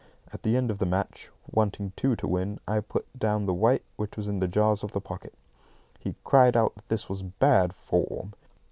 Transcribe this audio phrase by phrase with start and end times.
[0.33, 3.83] At the end of the match, wanting two to win, I put down the white
[3.97, 5.35] which was in the jaws of the pocket.
[5.99, 8.33] He cried out that this was bad form.